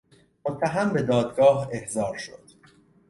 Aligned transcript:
متهم 0.45 0.93
به 0.93 1.01
دادگاه 1.01 1.69
احضار 1.73 2.17
شد. 2.17 2.49